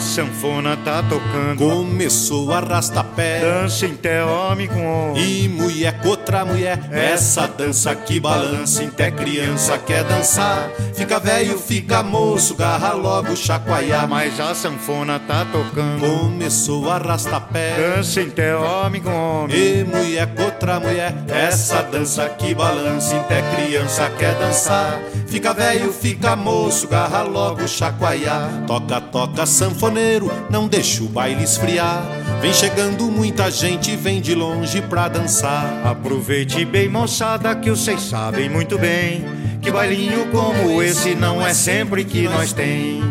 [0.00, 1.58] sanfona tá tocando.
[1.58, 3.40] Começou arrasta-pé.
[3.40, 5.44] Dança até homem com homem.
[5.44, 6.00] E mulher
[6.30, 6.78] contra mulher.
[6.92, 10.70] Essa dança que balança, até criança quer dançar.
[10.94, 14.08] Fica velho, fica moço, garra logo chacoalhar.
[14.08, 16.00] Mas a sanfona tá tocando.
[16.00, 17.74] Começou arrasta-pé.
[17.76, 19.56] Dança até homem com homem.
[19.56, 21.12] E mulher contra mulher.
[21.28, 25.00] Essa dança que balança, até criança quer dançar.
[25.26, 28.64] Fica velho, fica moço, garra logo chacoalhar.
[28.66, 32.04] Toca, toca, sanfoneiro, não deixa o baile esfriar.
[32.40, 35.86] Vem chegando muita gente, vem de longe pra dançar.
[35.86, 42.04] Aproveite bem, moçada, que vocês sabem muito bem que bailinho como esse não é sempre
[42.04, 43.02] que nós tem.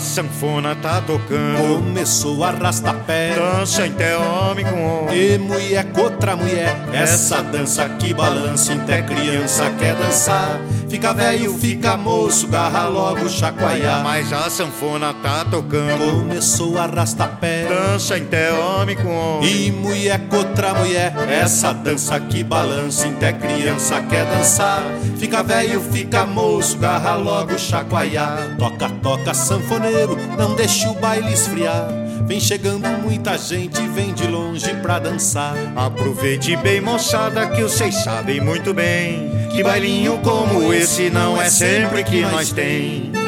[0.00, 1.76] A sanfona tá tocando.
[1.76, 3.34] Começou arrasta-pé.
[3.34, 5.14] Dança até homem com homem.
[5.14, 6.74] E mulher contra mulher.
[6.90, 10.58] Essa dança que balança, até criança quer dançar.
[10.88, 14.02] Fica velho, fica moço, garra logo chacoalhar.
[14.02, 16.20] Mas a sanfona tá tocando.
[16.20, 17.68] Começou arrasta-pé.
[17.68, 19.66] Dança até homem com homem.
[19.66, 21.14] E mulher contra mulher.
[21.28, 24.82] Essa dança que balança, até criança quer dançar.
[25.18, 28.56] Fica velho, fica moço, garra logo chacoalhar.
[28.58, 29.34] Toca, toca,
[30.38, 31.88] não deixe o baile esfriar.
[32.26, 35.54] Vem chegando muita gente, vem de longe pra dançar.
[35.76, 42.04] Aproveite bem, moçada, que vocês sabem muito bem que bailinho como esse não é sempre
[42.04, 43.19] que nós tem.